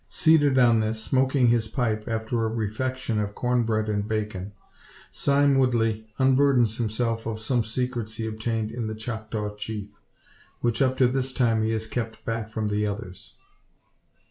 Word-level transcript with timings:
Seated 0.09 0.57
on 0.57 0.79
this, 0.79 0.99
smoking 1.03 1.49
his 1.49 1.67
pipe, 1.67 2.05
after 2.07 2.43
a 2.43 2.47
refection 2.47 3.19
of 3.19 3.35
corn 3.35 3.61
bread 3.61 3.87
and 3.87 4.07
bacon, 4.07 4.51
Sime 5.11 5.59
Woodley 5.59 6.07
unburdens 6.17 6.77
himself 6.77 7.27
of 7.27 7.39
some 7.39 7.63
secrets 7.63 8.15
he 8.15 8.25
obtained 8.25 8.71
in 8.71 8.87
the 8.87 8.95
Choctaw 8.95 9.53
Chief, 9.57 9.89
which 10.59 10.81
up 10.81 10.97
to 10.97 11.07
this 11.07 11.31
time 11.31 11.61
he 11.61 11.69
has 11.69 11.85
kept 11.85 12.25
back 12.25 12.49
from 12.49 12.69
the 12.69 12.83
others. 12.87 13.35